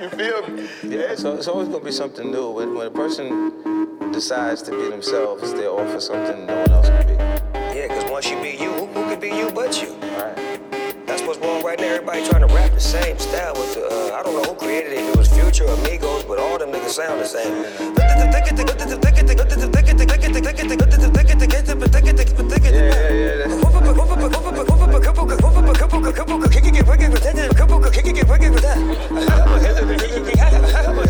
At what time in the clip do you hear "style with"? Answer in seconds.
13.18-13.74